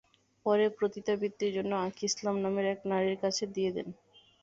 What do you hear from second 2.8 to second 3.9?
নারীর কাছে দিয়ে দেন।